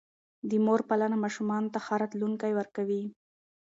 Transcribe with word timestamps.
د 0.49 0.51
مور 0.65 0.81
پالنه 0.89 1.17
ماشومانو 1.23 1.71
ته 1.73 1.79
ښه 1.85 1.95
راتلونکی 2.01 2.51
ورکوي. 2.55 3.03